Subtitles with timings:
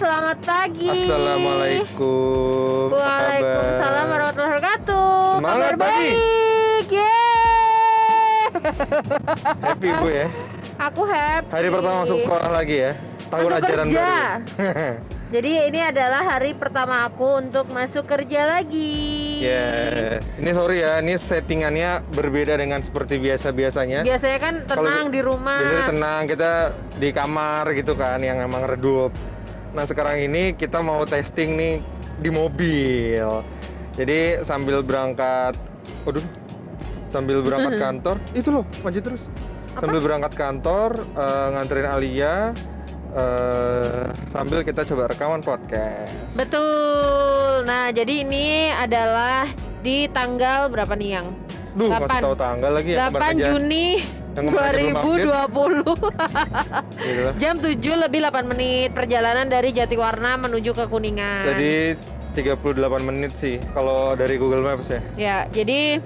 [0.00, 0.88] selamat pagi.
[0.88, 2.88] Assalamualaikum.
[2.88, 5.12] Waalaikumsalam warahmatullahi wabarakatuh.
[5.36, 6.08] Semangat Kabar pagi.
[6.08, 6.88] baik.
[6.88, 8.48] Yeay.
[9.68, 10.26] Happy Bu ya.
[10.80, 11.52] Aku happy.
[11.52, 12.96] Hari pertama masuk sekolah lagi ya.
[13.28, 14.00] Tahun Masuk ajaran kerja.
[14.00, 14.40] baru.
[15.30, 19.38] Jadi ini adalah hari pertama aku untuk masuk kerja lagi.
[19.38, 20.34] yes.
[20.34, 24.02] Ini sorry ya, ini settingannya berbeda dengan seperti biasa-biasanya.
[24.02, 25.60] Biasanya kan tenang bi- di rumah.
[25.62, 26.50] Biasanya tenang, kita
[26.98, 29.12] di kamar gitu kan yang emang redup.
[29.70, 31.74] Nah, sekarang ini kita mau testing nih
[32.18, 33.42] di mobil.
[33.94, 35.54] Jadi sambil berangkat
[36.04, 36.24] Waduh.
[37.10, 39.26] Sambil berangkat kantor, itu loh, maju terus.
[39.74, 39.86] Apa?
[39.86, 42.34] Sambil berangkat kantor, eh, nganterin Alia
[43.10, 46.38] eh, sambil kita coba rekaman podcast.
[46.38, 47.66] Betul.
[47.66, 49.50] Nah, jadi ini adalah
[49.82, 51.26] di tanggal berapa nih yang?
[51.74, 52.06] Duh, Delapan.
[52.06, 52.98] masih tahu tanggal lagi ya.
[53.06, 53.46] 8 kemarin aja.
[53.54, 53.86] Juni
[54.36, 55.82] Yang kemarin aja belum 2020.
[57.00, 57.22] Gitu.
[57.42, 61.44] Jam 7 lebih 8 menit perjalanan dari Jatiwarna menuju ke Kuningan.
[61.46, 61.98] Jadi
[62.38, 65.00] 38 menit sih kalau dari Google Maps ya.
[65.18, 65.98] ya, jadi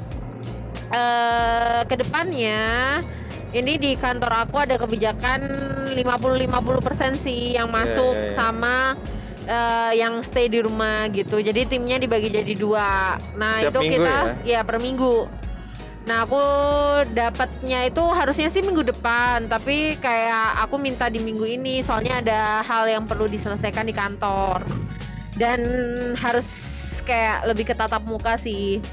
[0.95, 2.63] eh ke depannya
[3.55, 5.47] ini di kantor aku ada kebijakan
[5.95, 8.35] 50-50% sih yang masuk iya, iya.
[8.35, 8.99] sama
[9.47, 11.39] eh, yang stay di rumah gitu.
[11.39, 13.15] Jadi timnya dibagi jadi dua.
[13.39, 15.44] Nah, Tiap itu kita ya per minggu.
[16.05, 16.37] Nah, aku
[17.17, 22.41] dapatnya itu harusnya sih minggu depan, tapi kayak aku minta di minggu ini soalnya ada
[22.61, 24.61] hal yang perlu diselesaikan di kantor.
[25.35, 25.61] Dan
[26.15, 26.47] harus
[27.03, 28.85] kayak lebih ke tatap muka sih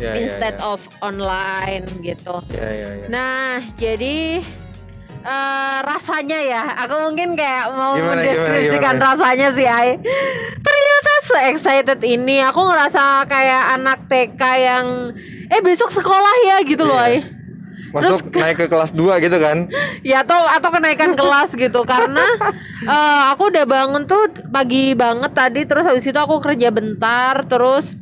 [0.00, 0.72] Ya, ya, instead ya.
[0.72, 2.40] of online gitu.
[2.48, 3.06] Ya, ya, ya.
[3.12, 4.40] Nah, jadi
[5.20, 9.08] eh, rasanya ya, aku mungkin kayak mau Gimana, mendeskripsikan gimana, gimana?
[9.12, 10.00] rasanya sih, Ai.
[11.02, 14.86] Ternyata se excited ini, aku ngerasa kayak anak TK yang
[15.50, 17.26] eh besok sekolah ya gitu loh, Iya.
[17.92, 19.68] Masuk naik ke kelas 2 gitu kan.
[20.06, 21.82] Ya atau atau kenaikan kelas gitu.
[21.84, 22.24] Karena
[22.86, 25.66] eh, aku udah bangun tuh pagi banget tadi.
[25.66, 27.44] Terus habis itu aku kerja bentar.
[27.44, 27.98] Terus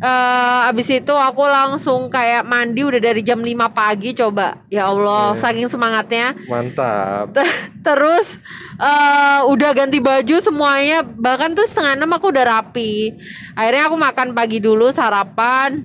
[0.00, 5.36] eh habis itu aku langsung kayak mandi udah dari jam 5 pagi coba ya Allah
[5.36, 5.40] Iya.
[5.40, 7.36] saking semangatnya Mantap.
[7.36, 8.40] Ter- terus
[8.74, 13.12] eh udah ganti baju semuanya bahkan tuh setengah enam aku udah rapi
[13.52, 15.84] akhirnya aku makan pagi dulu sarapan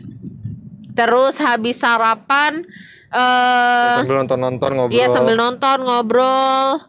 [0.92, 2.64] terus habis sarapan
[3.12, 4.96] eh Sambil nonton-nonton ngobrol.
[4.96, 6.80] Iya sambil nonton ngobrol.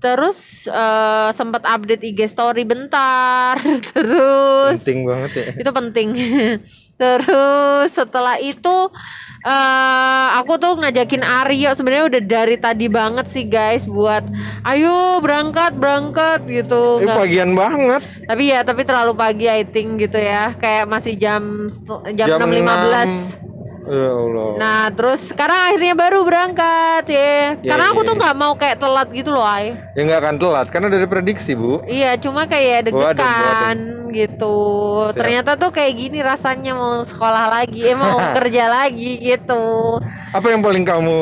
[0.00, 3.60] Terus eh sempat update IG story bentar.
[3.92, 5.46] Terus penting banget ya.
[5.60, 6.08] itu penting.
[7.00, 8.76] Terus setelah itu
[9.40, 14.20] eh aku tuh ngajakin Aryo sebenarnya udah dari tadi banget sih guys buat
[14.64, 17.00] ayo berangkat berangkat gitu.
[17.00, 18.02] Eh, Nggak- pagian banget.
[18.24, 20.52] tapi ya tapi terlalu pagi I think gitu ya.
[20.56, 21.68] Kayak masih jam
[22.16, 23.49] jam, 6.15.
[23.90, 24.48] Ya Allah.
[24.54, 28.20] Nah terus sekarang akhirnya baru berangkat ya Ya, Karena aku iya, tuh iya.
[28.22, 31.82] nggak mau kayak telat gitu loh Ay Ya nggak akan telat karena udah diprediksi, Bu.
[31.84, 33.78] Iya cuma kayak deg-degan
[34.14, 34.58] gitu
[35.10, 35.18] Siap.
[35.18, 39.98] Ternyata tuh kayak gini rasanya mau sekolah lagi eh, Mau kerja lagi gitu
[40.30, 41.18] Apa yang paling kamu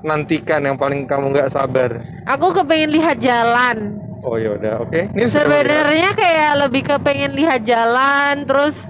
[0.00, 1.98] nantikan, yang paling kamu nggak sabar?
[2.22, 5.10] Aku kepengen lihat jalan Oh ya udah, oke.
[5.10, 8.84] Ini bisa Sebenarnya kayak lebih kepengen lihat jalan Terus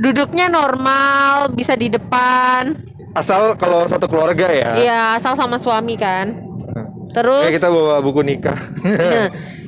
[0.00, 2.72] duduknya normal bisa di depan
[3.12, 4.70] asal kalau satu keluarga ya.
[4.80, 6.52] Iya asal sama suami kan
[7.12, 8.56] Kayak Terus kita bawa buku nikah.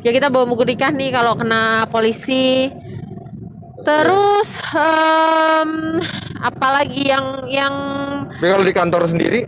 [0.00, 2.72] ya kita bawa buku nikah nih kalau kena polisi.
[3.84, 6.00] Terus em,
[6.40, 7.74] apalagi yang yang
[8.32, 9.44] Tapi kalau di kantor sendiri,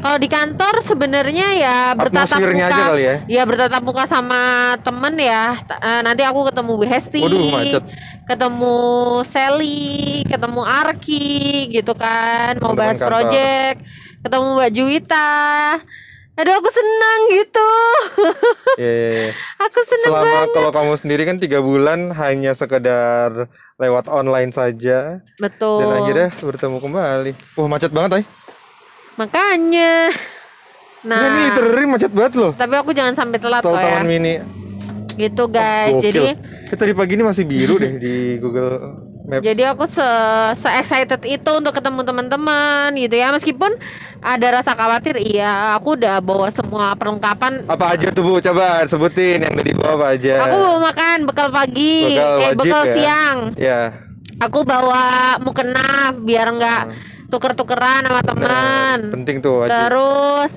[0.00, 2.66] kalau di kantor sebenarnya ya bertatap muka.
[2.66, 3.42] aja kali ya?
[3.44, 5.54] bertatap muka sama temen ya.
[5.60, 7.20] Eh, nanti aku ketemu Bu Hesti.
[7.20, 7.84] Waduh, macet.
[8.24, 8.76] Ketemu
[9.28, 13.10] Sally, ketemu Arki gitu kan, mau bahas kantor.
[13.12, 13.78] project.
[14.24, 15.32] Ketemu Mbak Juwita.
[16.40, 17.72] Aduh aku senang gitu.
[18.80, 19.30] ya, ya, ya.
[19.68, 20.48] aku senang selama banget.
[20.56, 25.84] kalau kamu sendiri kan tiga bulan hanya sekedar lewat online saja Betul.
[25.84, 27.32] dan akhirnya bertemu kembali.
[27.60, 28.24] Wah macet banget, ay.
[29.20, 30.08] Makanya.
[31.00, 32.52] Nah, ini Nah, literally macet banget loh.
[32.52, 34.00] tapi aku jangan sampai telat Tol loh ya.
[34.00, 34.34] Taman Mini.
[35.14, 35.92] Gitu guys.
[35.94, 36.04] Gokil.
[36.06, 36.24] Jadi
[36.70, 39.42] Eh, tadi pagi ini masih biru deh di Google Maps.
[39.42, 40.06] jadi aku se,
[40.54, 43.28] se excited itu untuk ketemu teman-teman gitu ya.
[43.28, 43.74] Meskipun
[44.18, 47.66] ada rasa khawatir, iya, aku udah bawa semua perlengkapan.
[47.66, 48.38] apa aja tuh Bu?
[48.38, 50.34] Coba sebutin yang dari bawah apa aja.
[50.42, 52.92] Aku bawa makan bekal pagi, Bekal eh bekal ya.
[52.92, 53.38] siang.
[53.56, 53.80] Ya.
[54.38, 55.02] Aku bawa
[55.38, 56.82] mukena biar nggak
[57.30, 58.98] tuker-tukeran sama teman.
[59.00, 59.70] Nah, penting tuh wajib.
[59.72, 60.50] Terus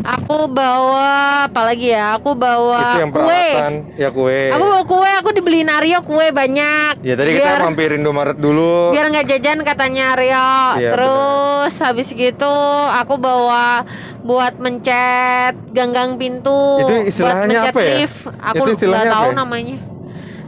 [0.00, 1.12] aku bawa
[1.46, 2.16] apa lagi ya?
[2.16, 3.20] Aku bawa Itu yang kue.
[3.20, 3.72] peralatan.
[3.94, 4.40] Ya kue.
[4.48, 6.98] Aku bawa kue, aku dibeliin Aryo kue banyak.
[7.00, 8.90] Ya tadi biar, kita mampir Indomaret dulu.
[8.90, 10.48] biar nggak jajan katanya Aryo.
[10.80, 12.56] Iya, Terus habis gitu
[12.90, 13.84] aku bawa
[14.20, 16.80] buat mencet ganggang pintu.
[16.80, 17.94] Itu istilahnya buat mencet apa ya?
[18.00, 18.18] lift.
[18.42, 19.38] Aku Itu istilahnya tahu apa ya?
[19.38, 19.76] namanya.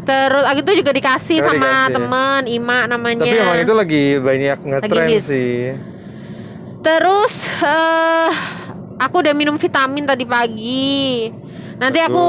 [0.06, 1.92] Terus aku itu juga dikasih Oh, sama dikasih.
[1.92, 3.26] temen Ima namanya.
[3.26, 5.26] Tapi emang itu lagi banyak ngetren hits.
[5.26, 5.74] sih.
[6.78, 8.30] Terus eh
[8.96, 11.26] aku udah minum vitamin tadi pagi.
[11.76, 12.24] Nanti aku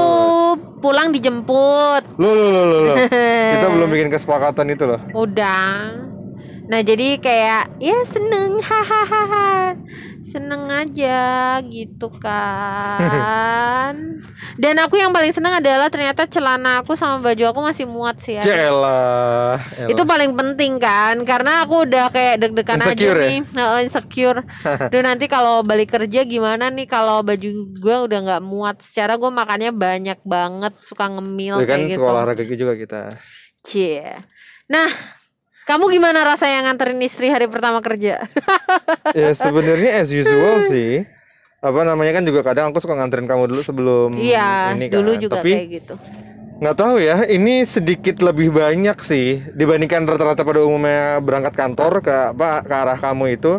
[0.78, 2.02] pulang dijemput.
[2.16, 2.96] Loh, loh, loh, loh, loh.
[3.54, 5.00] Kita belum bikin kesepakatan itu loh.
[5.14, 6.07] Udah.
[6.68, 9.72] Nah jadi kayak ya seneng hahaha
[10.20, 13.94] seneng aja gitu kan.
[14.62, 18.36] Dan aku yang paling seneng adalah ternyata celana aku sama baju aku masih muat sih.
[18.36, 18.42] ya.
[18.44, 19.56] Celah.
[19.88, 23.14] Itu paling penting kan karena aku udah kayak deg-degan aja ya?
[23.16, 24.44] nih, Heeh, insecure.
[24.92, 28.76] Duh nanti kalau balik kerja gimana nih kalau baju gue udah nggak muat.
[28.84, 32.04] Secara gue makannya banyak banget, suka ngemil Ya kan kayak gitu.
[32.04, 33.00] sekolah olahraga juga kita.
[33.64, 34.04] Cie.
[34.68, 34.90] Nah,
[35.68, 38.24] kamu gimana rasanya nganterin istri hari pertama kerja?
[39.12, 41.04] ya sebenarnya as usual sih.
[41.58, 45.20] Apa namanya kan juga kadang aku suka nganterin kamu dulu sebelum Iya, ini dulu kan.
[45.20, 45.94] juga Tapi kayak gitu.
[46.58, 52.14] nggak tahu ya, ini sedikit lebih banyak sih dibandingkan rata-rata pada umumnya berangkat kantor ke
[52.32, 53.58] apa ke arah kamu itu.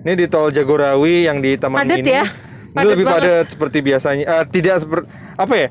[0.00, 2.14] Ini di tol Jagorawi yang di Taman Padet Mini.
[2.14, 2.22] ya?
[2.22, 3.22] Ini Padet lebih banget.
[3.26, 4.24] padat seperti biasanya.
[4.24, 5.68] Eh, tidak seperti apa ya?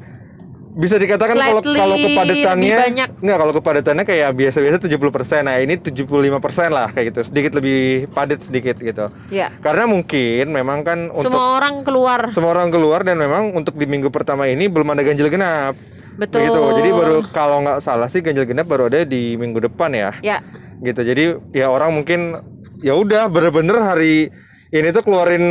[0.76, 2.78] Bisa dikatakan kalau kalau kepadatannya.
[3.24, 5.48] Enggak, kalau kepadatannya kayak biasa-biasa 70%.
[5.48, 7.22] Nah, ini 75% lah kayak gitu.
[7.24, 9.08] Sedikit lebih padat sedikit gitu.
[9.32, 9.56] Ya.
[9.64, 12.28] Karena mungkin memang kan untuk Semua orang keluar.
[12.36, 15.80] semua orang keluar dan memang untuk di minggu pertama ini belum ada ganjil genap.
[16.20, 16.44] Betul.
[16.44, 16.62] Begitu.
[16.84, 20.12] Jadi baru kalau nggak salah sih ganjil genap baru ada di minggu depan ya.
[20.20, 20.44] Ya.
[20.84, 21.08] Gitu.
[21.08, 21.24] Jadi
[21.56, 22.36] ya orang mungkin
[22.84, 24.28] ya udah bener-bener hari
[24.76, 25.46] ini tuh keluarin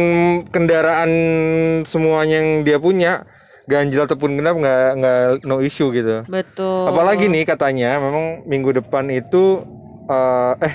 [0.53, 1.11] kendaraan
[1.88, 3.25] semuanya yang dia punya
[3.64, 6.25] ganjil ataupun genap nggak nggak no issue gitu.
[6.28, 6.84] Betul.
[6.88, 9.64] Apalagi nih katanya memang minggu depan itu
[10.08, 10.75] eh, eh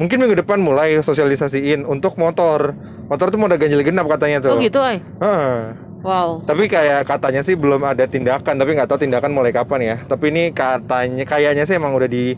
[0.00, 2.72] mungkin minggu depan mulai sosialisasiin untuk motor.
[3.06, 4.56] Motor tuh mau ada ganjil genap katanya tuh.
[4.56, 4.98] Oh gitu, ay.
[5.22, 5.86] Heeh.
[6.02, 6.42] Wow.
[6.46, 9.96] Tapi kayak katanya sih belum ada tindakan, tapi nggak tahu tindakan mulai kapan ya.
[10.06, 12.34] Tapi ini katanya kayaknya sih emang udah di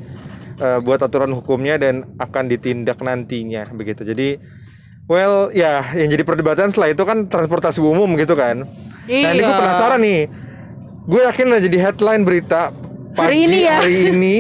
[0.59, 4.05] eh, buat aturan hukumnya dan akan ditindak nantinya begitu.
[4.05, 4.39] Jadi
[5.09, 8.65] well ya yang jadi perdebatan setelah itu kan transportasi umum gitu kan.
[9.09, 9.59] Nah ini gue Iya.
[9.59, 10.21] penasaran nih.
[11.03, 12.71] Gue yakin lah jadi headline berita
[13.13, 13.77] pagi Hari ini ya.
[13.81, 14.37] hari ini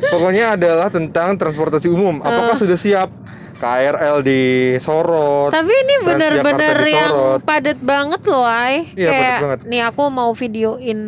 [0.00, 2.18] pokoknya adalah tentang transportasi umum.
[2.18, 3.10] Apakah sudah siap
[3.58, 5.50] KRL disorot?
[5.50, 8.86] Tapi ini bener-bener yang padat banget loh, ay.
[8.94, 9.58] Iya, padat Kayak banget.
[9.66, 10.98] nih aku mau videoin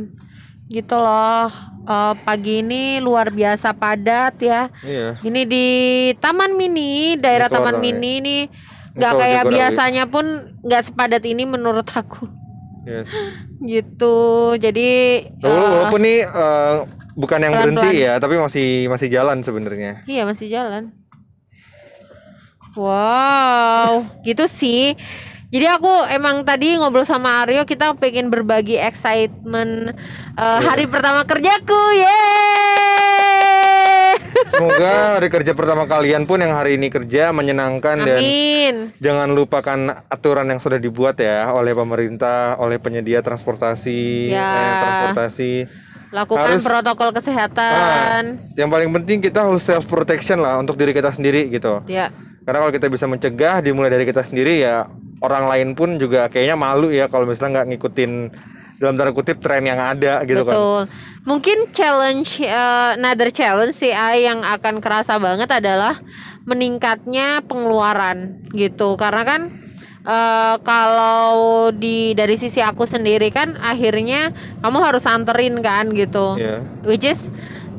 [0.66, 1.46] gitu loh.
[1.84, 4.72] Eh, pagi ini luar biasa padat ya.
[4.80, 5.20] Iya.
[5.20, 5.66] Ini di
[6.16, 8.36] Taman Mini, daerah Di Taman Mini ini
[8.94, 10.24] nggak kayak biasanya pun
[10.58, 12.24] nggak sepadat ini menurut aku.
[12.84, 13.08] Yes.
[13.60, 14.16] Gitu.
[14.60, 14.90] Jadi
[15.28, 16.74] eh, Walaupun nih eh,
[17.16, 17.80] bukan yang pelan-pelan.
[17.80, 20.04] berhenti ya, tapi masih masih jalan sebenarnya.
[20.04, 20.92] Iya masih jalan.
[22.74, 24.98] Wow, gitu sih.
[25.54, 29.94] Jadi aku emang tadi ngobrol sama Aryo kita pengen berbagi excitement
[30.34, 32.73] eh, hari pertama kerjaku, yeay!
[34.44, 38.74] Semoga hari kerja pertama kalian pun yang hari ini kerja menyenangkan dan Amin.
[38.98, 44.42] jangan lupakan aturan yang sudah dibuat ya oleh pemerintah, oleh penyedia transportasi, Ya.
[44.44, 45.52] eh, transportasi.
[46.10, 48.38] Lakukan Harus- protokol kesehatan.
[48.54, 51.82] Yang paling penting kita harus self protection lah untuk diri kita sendiri gitu.
[51.86, 52.10] Ya,
[52.44, 54.84] Karena kalau kita bisa mencegah dimulai dari kita sendiri ya
[55.18, 58.12] orang lain pun juga kayaknya malu ya kalau misalnya nggak ngikutin
[58.84, 60.52] dalam tanda kutip tren yang ada gitu kan.
[60.52, 60.80] betul.
[61.24, 65.96] Mungkin challenge eh, another challenge sih Ai, yang akan kerasa banget adalah
[66.44, 69.00] meningkatnya pengeluaran gitu.
[69.00, 69.40] Karena kan
[70.04, 76.36] eh, kalau di dari sisi aku sendiri kan akhirnya kamu harus anterin kan gitu.
[76.36, 76.60] Iya.
[76.84, 77.32] Which is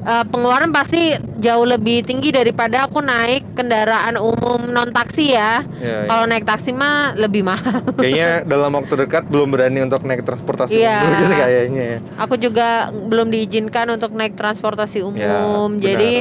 [0.06, 5.66] eh, pengeluaran pasti jauh lebih tinggi daripada aku naik kendaraan umum non taksi ya.
[5.76, 6.00] Iya, iya.
[6.06, 7.82] Kalau naik taksi mah lebih mahal.
[7.92, 10.96] Kayaknya dalam waktu dekat belum berani untuk naik transportasi Iya.
[11.00, 11.88] umum gitu kayaknya.
[12.18, 15.76] Aku juga belum diizinkan untuk naik transportasi umum.
[15.76, 16.14] Ya, Jadi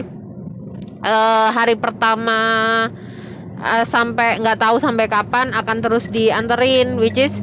[1.00, 2.40] eh, hari pertama
[3.56, 7.38] eh, sampai nggak tahu sampai kapan akan terus dianterin, which is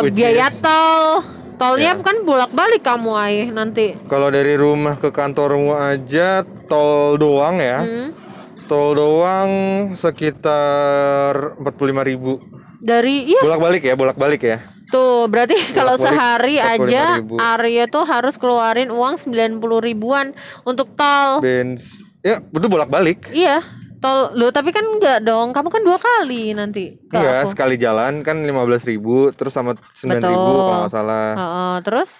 [0.00, 1.26] Which biaya is- tol.
[1.60, 2.00] Tolnya Ya.
[2.00, 3.92] kan bolak-balik kamu ay nanti.
[4.08, 7.84] Kalau dari rumah ke kantormu aja tol doang ya.
[7.84, 8.16] Hmm.
[8.64, 9.50] Tol doang
[9.92, 12.38] sekitar 45.000 ribu
[12.78, 14.58] Dari iya Bolak-balik ya, bolak-balik ya.
[14.88, 17.36] tuh berarti kalau sehari aja 45.000.
[17.36, 20.32] Arya tuh harus keluarin uang 90 ribuan
[20.64, 21.38] untuk tol.
[21.38, 22.00] Bens.
[22.20, 23.28] Ya, betul bolak-balik.
[23.30, 23.60] Iya,
[24.00, 25.52] tol lo tapi kan enggak dong.
[25.52, 27.52] Kamu kan dua kali nanti ke aku.
[27.52, 31.28] sekali jalan kan 15.000 ribu terus sama 9.000 ribu kalau nggak salah.
[31.36, 32.10] Heeh, terus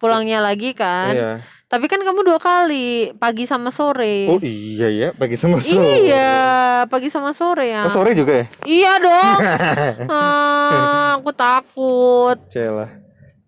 [0.00, 1.12] pulangnya lagi kan.
[1.14, 1.32] Iya.
[1.72, 4.28] Tapi kan kamu dua kali, pagi sama sore.
[4.28, 6.04] Oh iya ya, pagi sama sore.
[6.04, 7.88] Iya, pagi sama sore ya.
[7.88, 8.46] Oh, sore juga ya?
[8.68, 9.38] Iya dong.
[10.12, 12.36] Ah, aku takut.
[12.52, 12.92] Celah.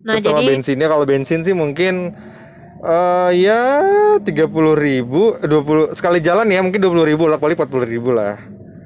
[0.01, 2.17] Nah, Terus sama jadi bensinnya kalau bensin sih mungkin
[2.85, 3.61] Eh ya
[4.21, 7.69] tiga puluh ribu, dua puluh sekali jalan ya mungkin dua puluh ribu lah, balik empat
[7.73, 8.37] puluh ribu lah.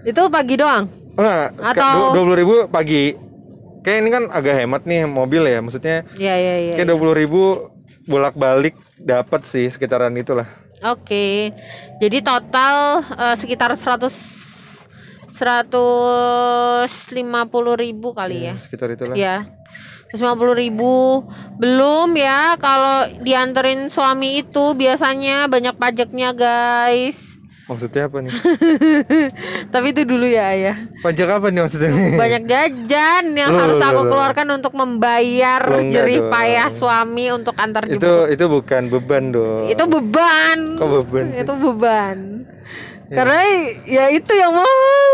[0.08, 0.88] Itu pagi doang.
[1.20, 3.20] Enggak, Atau- dua puluh ribu pagi.
[3.84, 6.74] Kayak ini kan agak hemat nih mobil ya, maksudnya Iya iya iya.
[6.76, 7.72] kayak dua puluh ribu
[8.08, 10.48] bolak balik dapat sih sekitaran itulah.
[10.84, 11.52] Oke.
[12.00, 14.12] Jadi total eh, sekitar 100
[15.40, 17.16] 150
[17.80, 18.56] ribu kali ya.
[18.60, 19.16] Sekitar itulah.
[19.16, 19.48] Ya.
[20.12, 20.18] 150
[20.56, 21.22] ribu
[21.56, 27.30] belum ya kalau dianterin suami itu biasanya banyak pajaknya guys
[27.70, 28.34] Maksudnya apa nih?
[29.74, 32.18] tapi itu dulu ya ayah Pajak apa nih maksudnya nih?
[32.18, 34.10] banyak jajan yang Loh, harus loh, aku loh.
[34.10, 36.34] keluarkan untuk membayar Loh, jerih dong.
[36.34, 39.70] payah suami untuk antar itu jemput itu bukan beban dong.
[39.70, 41.46] itu beban Kok beban sih?
[41.46, 42.18] itu beban
[43.08, 43.38] karena
[43.86, 45.14] ya itu yang mahal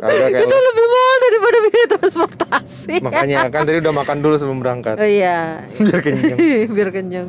[0.00, 4.34] Kagak, kayak itu lo- lebih mahal daripada biaya transportasi Makanya kan tadi udah makan dulu
[4.34, 4.94] sebelum berangkat.
[4.94, 6.38] oh iya Biar kenyang.
[6.74, 7.28] biar kenyang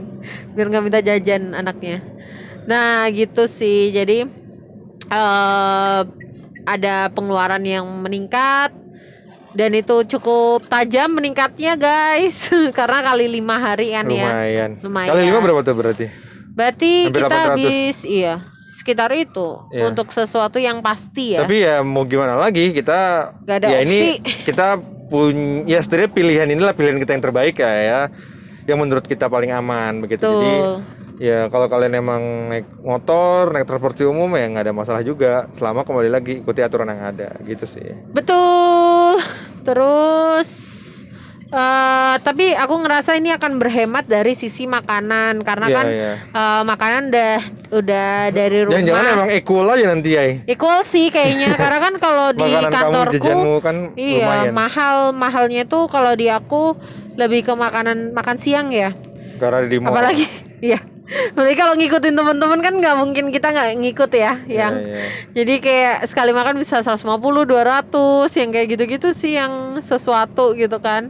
[0.51, 1.99] biar nggak minta jajan anaknya
[2.61, 4.29] nah gitu sih jadi
[5.05, 5.99] eh
[6.63, 8.69] ada pengeluaran yang meningkat
[9.49, 12.45] dan itu cukup tajam meningkatnya guys
[12.77, 14.71] karena kali lima hari kan ya Lumayan.
[14.79, 15.09] Lumayan.
[15.09, 16.05] Kali lima berapa tuh berarti?
[16.49, 17.49] berarti Hampir kita 800.
[17.49, 18.35] habis iya
[18.89, 19.85] sekitar itu Iya.
[19.85, 23.85] untuk sesuatu yang pasti ya Tapi ya mau gimana lagi kita Gak ada ya opsi.
[23.85, 23.99] ini
[24.49, 28.01] kita punya ya sebenarnya pilihan inilah pilihan kita yang terbaik ya, ya
[28.65, 30.21] yang menurut kita paling aman begitu.
[30.21, 30.73] Jadi Betul.
[31.17, 35.81] ya kalau kalian emang naik motor, naik transportasi umum ya nggak ada masalah juga selama
[35.81, 37.97] kembali lagi ikuti aturan yang ada gitu sih.
[38.09, 39.17] Betul.
[39.65, 40.49] Terus
[41.49, 46.11] eh tapi aku ngerasa ini akan berhemat dari sisi makanan karena Iya, kan iya.
[46.29, 47.35] eh, makanan udah
[47.73, 48.73] udah dari rumah.
[48.77, 50.23] Jangan-jangan emang equal aja nanti ya.
[50.45, 54.53] Equal sih kayaknya karena kan kalau di kantorku kan iya lumayan.
[54.53, 56.77] mahal mahalnya tuh kalau di aku
[57.17, 58.93] lebih ke makanan makan siang ya.
[59.41, 59.89] Karena di mall.
[59.89, 60.25] Apalagi
[60.69, 60.77] iya.
[61.09, 65.09] Apalagi kalau ngikutin teman-teman kan nggak mungkin kita nggak ngikut ya yang iya.
[65.33, 71.09] jadi kayak sekali makan bisa 150, 200 yang kayak gitu-gitu sih yang sesuatu gitu kan.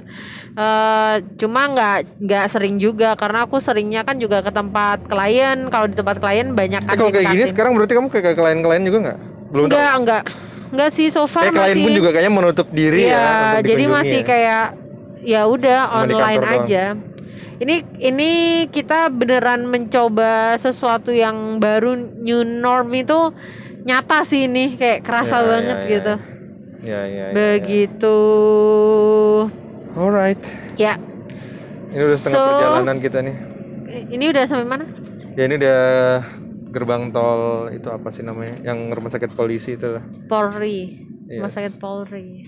[0.56, 5.68] eh cuma nggak nggak sering juga karena aku seringnya kan juga ke tempat klien.
[5.68, 8.84] Kalau di tempat klien banyak Eh, kan kalau kayak gini sekarang berarti kamu kayak klien-klien
[8.84, 9.20] juga nggak?
[9.52, 9.76] Belum tahu.
[9.76, 10.22] enggak enggak
[10.70, 13.28] enggak sih so far klien masih pun juga kayaknya menutup diri Iya, ya.
[13.60, 14.28] untuk jadi masih ya.
[14.28, 14.64] kayak
[15.20, 16.96] ya udah online kantor doang.
[17.60, 18.32] Ini ini
[18.66, 23.36] kita beneran mencoba sesuatu yang baru new norm itu
[23.82, 25.90] nyata sih ini kayak kerasa Ya, banget ya, ya.
[25.90, 26.14] gitu.
[26.80, 28.18] Ya, ya, ya, Begitu.
[29.44, 29.98] ya.
[29.98, 30.42] Alright.
[30.76, 30.94] Ya.
[31.90, 33.36] Ini udah setengah So- perjalanan kita nih.
[34.08, 34.86] Ini udah sampai mana?
[35.34, 35.82] Ya ini udah
[36.70, 38.56] gerbang tol itu apa sih namanya?
[38.64, 40.04] Yang rumah sakit polisi itu lah.
[40.28, 41.04] Polri.
[41.28, 41.56] Rumah Yes.
[41.58, 42.46] sakit Polri.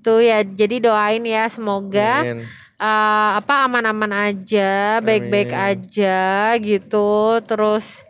[0.00, 2.42] Tuh ya, jadi doain ya semoga Amin.
[2.82, 7.38] Eh, apa aman-aman aja, baik-baik aja gitu.
[7.46, 8.02] Terus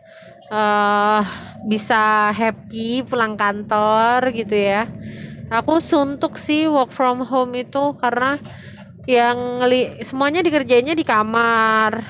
[0.49, 1.21] eh
[1.65, 4.89] bisa happy pulang kantor gitu ya.
[5.53, 8.41] Aku suntuk sih work from home itu karena
[9.05, 12.01] yang ngeli semuanya dikerjainnya di kamar.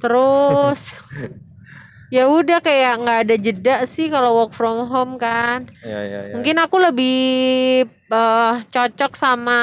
[0.00, 0.96] Terus
[2.14, 5.68] ya udah kayak nggak ada jeda sih kalau work from home kan.
[5.84, 6.34] Ya, ya, ya.
[6.38, 7.20] Mungkin aku lebih
[7.92, 9.60] eh, cocok sama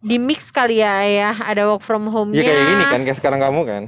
[0.00, 2.38] di mix kali ya ya ada work from Ya home-nya.
[2.40, 3.82] kayak gini kan, kayak sekarang kamu kan.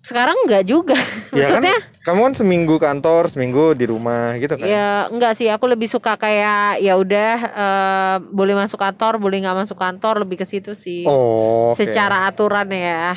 [0.00, 0.96] Sekarang enggak juga.
[1.30, 4.66] Ya kan, Maksudnya kamu kan seminggu kantor, seminggu di rumah gitu kan.
[4.66, 9.54] ya enggak sih aku lebih suka kayak ya udah eh, boleh masuk kantor, boleh nggak
[9.56, 11.06] masuk kantor lebih ke situ sih.
[11.06, 11.78] Oh, oke.
[11.78, 13.14] Secara aturan ya.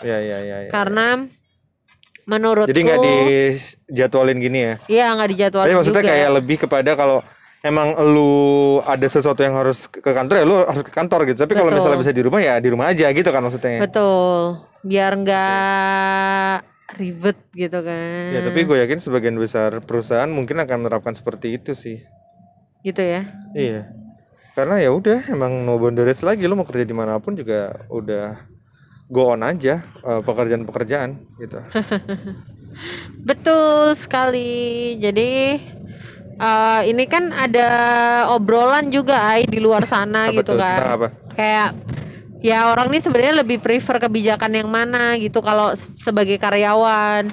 [0.00, 0.68] Ya, ya, ya, ya.
[0.68, 1.24] Karena
[2.26, 4.74] menurutku Jadi nggak dijadwalin gini ya.
[4.84, 6.12] Iya nggak dijadwalin Tapi maksudnya juga.
[6.12, 7.18] kayak lebih kepada kalau
[7.66, 11.42] emang lu ada sesuatu yang harus ke kantor ya lu harus ke kantor gitu.
[11.42, 13.82] Tapi kalau misalnya bisa di rumah ya di rumah aja gitu kan maksudnya.
[13.82, 14.62] Betul.
[14.86, 16.56] Biar nggak
[16.96, 18.30] ribet gitu kan.
[18.30, 21.98] Ya tapi gue yakin sebagian besar perusahaan mungkin akan menerapkan seperti itu sih.
[22.86, 23.26] gitu ya.
[23.50, 23.90] Iya.
[24.54, 28.46] Karena ya udah emang no boundaries lagi lu mau kerja di mana pun juga udah
[29.10, 31.58] go on aja eh, pekerjaan-pekerjaan gitu.
[33.28, 34.94] Betul sekali.
[35.02, 35.58] Jadi
[36.36, 37.68] eh ini kan ada
[38.36, 40.60] obrolan juga ay di luar sana Apa gitu tuh?
[40.60, 40.80] kan.
[40.84, 41.08] Apa?
[41.32, 41.70] Kayak
[42.44, 47.32] ya orang ini sebenarnya lebih prefer kebijakan yang mana gitu kalau sebagai karyawan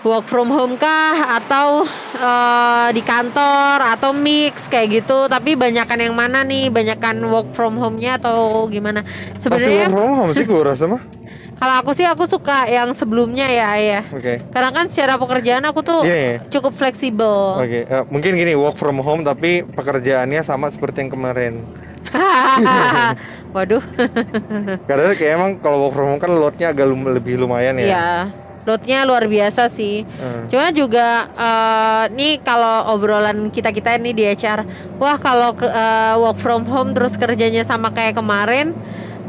[0.00, 1.84] work from home kah atau
[2.16, 7.76] eh, di kantor atau mix kayak gitu tapi banyakan yang mana nih banyakan work from
[7.76, 9.04] home-nya atau gimana
[9.36, 11.19] sebenarnya work from home sih gue rasa mah.
[11.60, 14.40] Kalau aku sih aku suka yang sebelumnya ya ya Oke.
[14.48, 16.40] karena kan secara pekerjaan aku tuh Gini.
[16.48, 17.60] cukup fleksibel.
[17.60, 21.60] Oke, eh, mungkin gini work from home tapi pekerjaannya sama seperti yang kemarin.
[23.54, 23.84] Waduh.
[24.88, 27.84] Karena kayak emang kalau work from home kan loadnya agak lum- lebih lumayan ya.
[27.86, 28.08] Iya.
[28.64, 30.04] Loadnya luar biasa sih.
[30.16, 30.48] Hmm.
[30.48, 34.64] Cuma juga eh, nih kalau obrolan kita kita ini di HR,
[34.96, 38.72] wah kalau eh, work from home terus kerjanya sama kayak kemarin,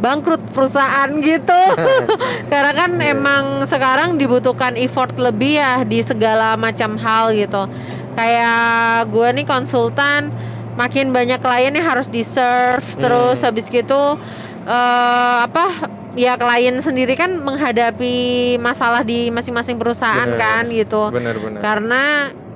[0.02, 1.62] bangkrut perusahaan gitu.
[2.52, 7.70] Karena kan emang sekarang dibutuhkan effort lebih ya di segala macam hal gitu.
[8.18, 10.34] Kayak gue nih konsultan,
[10.76, 14.20] makin banyak klien yang harus di serve, terus habis gitu
[14.62, 20.38] eh apa ya klien sendiri kan menghadapi masalah di masing-masing perusahaan Bener.
[20.38, 21.60] kan gitu Benar-benar.
[21.64, 22.04] karena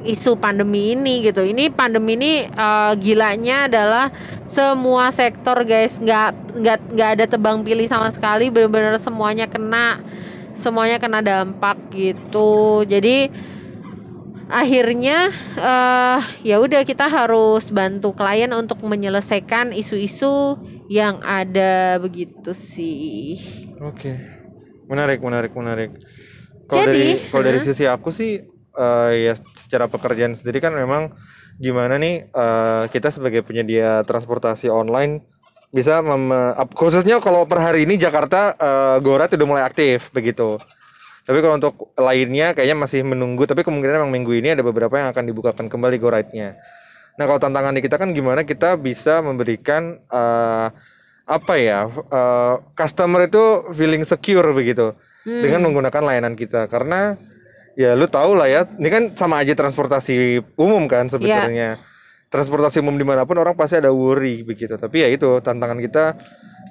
[0.05, 1.41] isu pandemi ini gitu.
[1.41, 4.13] Ini pandemi ini eh, gilanya adalah
[4.45, 8.53] semua sektor guys nggak nggak nggak ada tebang pilih sama sekali.
[8.53, 9.99] Benar-benar semuanya kena
[10.55, 12.85] semuanya kena dampak gitu.
[12.87, 13.29] Jadi
[14.45, 23.41] akhirnya eh ya udah kita harus bantu klien untuk menyelesaikan isu-isu yang ada begitu sih.
[23.81, 24.21] Oke.
[24.85, 25.91] Menarik, menarik, menarik.
[26.69, 28.41] Kalau Jadi, dari kalau dari sisi aku sih
[28.77, 31.15] eh, ya secara pekerjaan sendiri kan memang
[31.57, 35.23] gimana nih eh, kita sebagai penyedia transportasi online
[35.75, 40.59] bisa mem- khususnya kalau per hari ini Jakarta eh, Gorat udah mulai aktif begitu.
[41.25, 45.09] Tapi kalau untuk lainnya kayaknya masih menunggu tapi kemungkinan memang minggu ini ada beberapa yang
[45.09, 46.53] akan dibukakan kembali Goratnya.
[47.17, 50.67] Nah, kalau tantangan di kita kan gimana kita bisa memberikan eh,
[51.25, 54.93] apa ya eh, customer itu feeling secure begitu
[55.25, 57.17] dengan menggunakan layanan kita karena
[57.75, 58.63] ya lu tahu lah ya.
[58.65, 61.79] Ini kan sama aja transportasi umum kan sebetulnya
[62.27, 64.75] transportasi umum di mana pun orang pasti ada worry begitu.
[64.75, 66.17] Tapi ya itu tantangan kita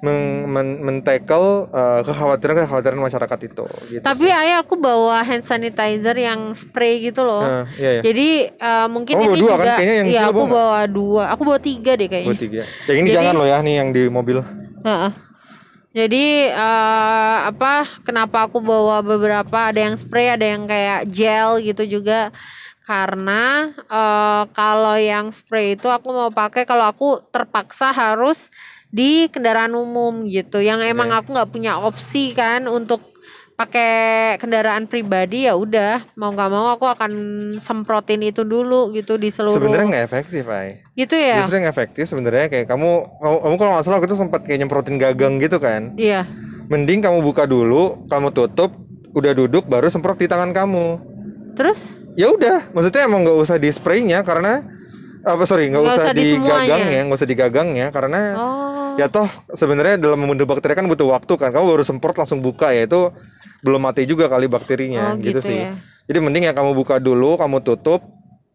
[0.03, 6.13] meng, men, men-tackle, eh, kekhawatiran kekhawatiran masyarakat itu gitu tapi ayah aku bawa hand sanitizer
[6.19, 7.41] yang spray gitu loh.
[7.41, 8.01] Nah, iya, iya.
[8.03, 9.65] Jadi eh, mungkin bawa ini dua juga kan?
[9.79, 11.23] Kayaknya yang Iya kecil aku bawa bawa dua.
[11.33, 12.29] Aku bawa tiga deh kayaknya.
[12.29, 12.61] Buat tiga.
[12.85, 14.37] Yang ini Jadi- jangan loh ya nih yang di mobil.
[14.85, 15.24] Heeh.
[15.95, 17.87] Jadi eh, apa?
[18.03, 19.71] Kenapa aku bawa beberapa?
[19.71, 22.35] Ada yang spray, ada yang kayak gel gitu juga.
[22.83, 28.51] Karena eh, kalau yang spray itu aku mau pakai kalau aku terpaksa harus
[28.91, 30.59] di kendaraan umum gitu.
[30.59, 33.14] Yang emang aku nggak punya opsi kan untuk
[33.55, 36.03] pakai kendaraan pribadi ya udah.
[36.19, 37.11] Mau nggak mau aku akan
[37.63, 41.43] semprotin itu dulu gitu di seluruh sebenarnya nggak efektif ay gitu ya?
[41.43, 42.51] Justru yang efektif sebenarnya.
[42.51, 45.95] Kayak kamu kamu, kamu kalau nggak salah waktu itu sempat kayak nyemprotin gagang gitu kan?
[45.95, 46.27] Iya.
[46.67, 48.75] Mending kamu buka dulu kamu tutup
[49.15, 50.99] udah duduk baru semprot di tangan kamu.
[51.55, 51.95] Terus?
[52.19, 52.67] Ya udah.
[52.75, 54.67] Maksudnya emang nggak usah di spraynya karena
[55.25, 59.27] apa sorry nggak usah, usah di gagangnya nggak usah di gagangnya karena oh ya toh
[59.49, 63.11] sebenarnya dalam membunuh bakteri kan butuh waktu kan kamu baru semprot langsung buka ya itu
[63.61, 65.75] belum mati juga kali bakterinya Oh, gitu, gitu sih ya.
[66.05, 68.01] jadi mending ya kamu buka dulu kamu tutup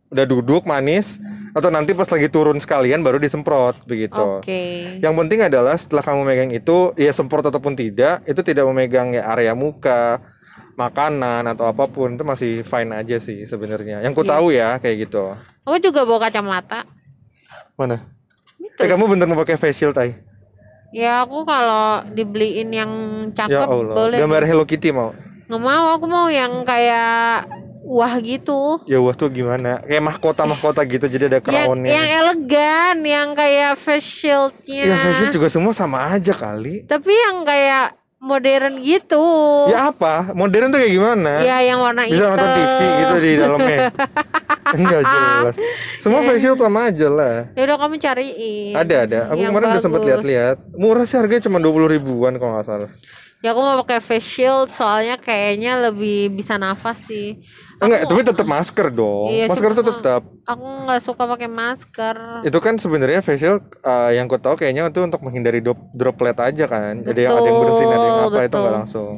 [0.09, 4.63] udah duduk manis atau nanti pas lagi turun sekalian baru disemprot begitu oke
[4.99, 9.25] yang penting adalah setelah kamu megang itu, ya semprot ataupun tidak, itu tidak memegang ya
[9.29, 10.19] area muka,
[10.75, 14.01] makanan atau apa pun itu masih fine aja sih sebenarnya.
[14.01, 14.31] Yang ku Yes.
[14.31, 15.25] tahu ya kayak gitu.
[15.63, 16.85] Aku juga bawa kacamata.
[17.75, 18.05] Mana?
[18.57, 18.77] Gitu.
[18.77, 19.97] Eh kamu bener mau pakai face shield?
[20.91, 22.93] Ya aku kalau dibeliin yang
[23.31, 23.95] cakep Ya Allah.
[23.95, 24.19] boleh.
[24.19, 25.15] Gambar Hello Kitty mau?
[25.47, 27.47] Nggak mau, aku mau yang kayak
[27.83, 28.83] wah gitu.
[28.87, 29.79] Ya wah tuh gimana?
[29.83, 31.91] Kayak mahkota mahkota gitu jadi ada Yang crownnya.
[31.91, 34.85] yang elegan, yang kayak face shieldnya.
[34.85, 36.83] Ya face shield juga semua sama aja kali.
[36.87, 39.25] Tapi yang kayak modern gitu.
[39.73, 40.31] Ya apa?
[40.37, 41.41] Modern tuh kayak gimana?
[41.41, 42.37] Ya yang warna Bisa hitam.
[42.37, 43.79] nonton TV gitu di dalamnya.
[44.79, 45.57] Enggak jelas.
[45.99, 47.37] Semua face shield sama aja lah.
[47.57, 48.75] Ya udah kamu cariin.
[48.77, 49.21] Ada ada.
[49.35, 50.07] Aku Yang kemarin udah bagus.
[50.07, 50.57] lihat-lihat.
[50.77, 52.91] Murah sih harganya cuma 20 ribuan kalau nggak salah.
[53.41, 57.41] Ya aku mau pakai face shield soalnya kayaknya lebih bisa nafas sih.
[57.81, 59.33] Enggak, tapi tetap masker dong.
[59.33, 60.23] Iya, masker tuh cuma- tetap.
[60.45, 62.45] Aku nggak suka pakai masker.
[62.45, 66.69] Itu kan sebenarnya facial uh, yang ku tahu kayaknya itu untuk menghindari dop- droplet aja
[66.69, 67.01] kan.
[67.01, 68.61] Jadi yang ada yang bersin, ada yang Betul, apa itu betul.
[68.61, 69.13] nggak langsung.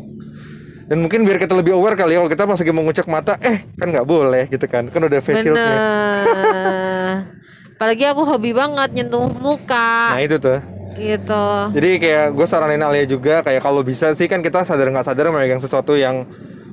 [0.86, 3.34] Dan mungkin biar kita lebih aware kali ya kalau kita pas lagi mau ngucek mata,
[3.42, 4.86] eh kan nggak boleh gitu kan.
[4.86, 5.76] Kan udah face shieldnya.
[7.74, 10.62] Apalagi aku hobi banget nyentuh muka Nah itu tuh.
[10.96, 11.46] Gitu.
[11.72, 15.32] Jadi kayak gue saranin Alia juga kayak kalau bisa sih kan kita sadar nggak sadar
[15.32, 16.24] memegang sesuatu yang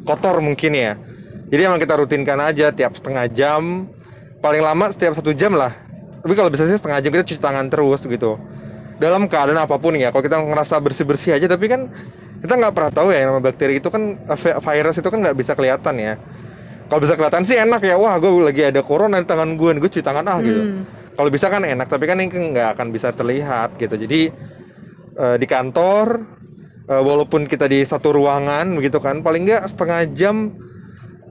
[0.04, 0.94] kotor mungkin ya.
[1.50, 3.90] Jadi emang kita rutinkan aja tiap setengah jam,
[4.40, 5.74] paling lama setiap satu jam lah.
[6.22, 8.38] Tapi kalau bisa sih setengah jam kita cuci tangan terus gitu.
[9.00, 10.12] Dalam keadaan apa pun ya.
[10.12, 11.88] Kalau kita ngerasa bersih bersih aja, tapi kan
[12.44, 15.36] kita nggak pernah tahu ya yang nama bakteri itu kan vi- virus itu kan nggak
[15.40, 16.14] bisa kelihatan ya.
[16.92, 17.96] Kalau bisa kelihatan sih enak ya.
[17.96, 20.62] Wah, gue lagi ada corona di tangan gue, gue cuci tangan ah gitu.
[20.62, 20.99] Hmm.
[21.20, 24.00] Kalau bisa kan enak, tapi kan ini nggak akan bisa terlihat gitu.
[24.00, 24.32] Jadi
[25.20, 26.24] eh, di kantor,
[26.88, 30.56] eh, walaupun kita di satu ruangan begitu kan, paling nggak setengah jam.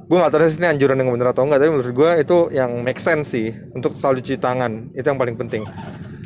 [0.05, 2.85] Gue nggak tahu sih ini anjuran yang benar atau enggak, tapi menurut gue itu yang
[2.85, 4.93] make sense sih untuk selalu cuci tangan.
[4.93, 5.65] Itu yang paling penting.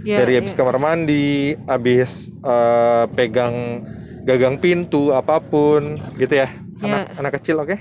[0.03, 0.59] Iya, Dari habis iya.
[0.59, 3.87] kamar mandi, habis eh, pegang
[4.27, 6.51] gagang pintu apa pun gitu ya.
[6.83, 6.83] Iya.
[6.83, 7.79] Anak anak kecil oke?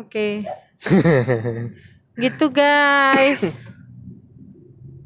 [0.00, 0.48] Oke.
[2.24, 3.71] gitu guys.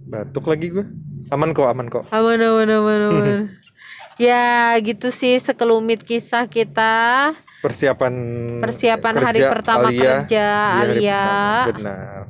[0.06, 0.86] Batuk lagi gue.
[1.34, 2.06] Aman kok, aman kok.
[2.14, 3.40] Aman aman aman aman.
[4.22, 7.34] ya gitu sih sekelumit kisah kita.
[7.60, 8.14] Persiapan
[8.62, 10.46] Persiapan hari kerja pertama Alia kerja
[10.78, 11.24] hari Alia.
[11.66, 11.66] pertama.
[11.74, 12.20] Benar.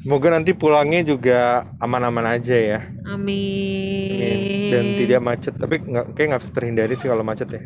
[0.00, 2.80] Semoga nanti pulangnya juga aman-aman aja ya.
[3.10, 4.70] Amin.
[4.70, 5.54] Dan tidak macet.
[5.58, 7.60] Tapi nggak kayak nggak terhindari sih kalau macet ya.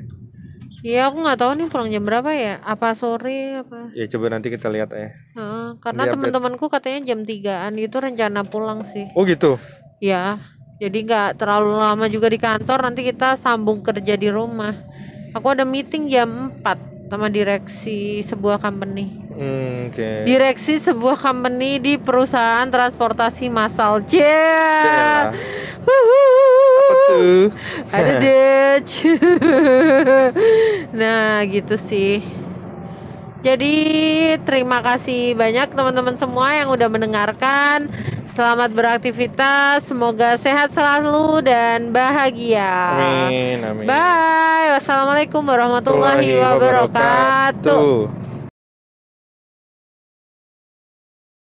[0.80, 2.56] Iya aku nggak tahu nih pulang jam berapa ya?
[2.64, 3.92] Apa sore apa?
[3.92, 5.12] Ya coba nanti kita lihat ya.
[5.36, 9.04] Heeh, karena teman-temanku katanya jam 3an itu rencana pulang sih.
[9.12, 9.60] Oh gitu.
[10.00, 10.40] Ya,
[10.80, 12.88] jadi nggak terlalu lama juga di kantor.
[12.88, 14.72] Nanti kita sambung kerja di rumah.
[15.36, 16.80] Aku ada meeting jam 4
[17.12, 19.20] sama direksi sebuah company.
[19.36, 20.24] Hmm, Oke.
[20.24, 24.00] Direksi sebuah company di perusahaan transportasi massal.
[24.08, 25.36] Yeah.
[25.84, 27.44] Apa tuh?
[27.90, 28.50] Ada deh.
[31.00, 32.24] nah, gitu sih.
[33.40, 33.74] Jadi
[34.44, 37.88] terima kasih banyak teman-teman semua yang udah mendengarkan.
[38.30, 42.72] Selamat beraktivitas, semoga sehat selalu dan bahagia.
[43.28, 43.86] Amin, amin.
[43.88, 44.76] Bye.
[44.76, 48.29] Wassalamualaikum warahmatullahi wabarakatuh.